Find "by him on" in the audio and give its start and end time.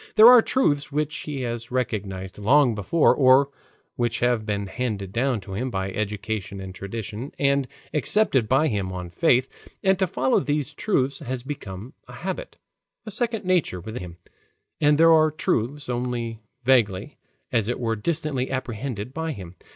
8.49-9.11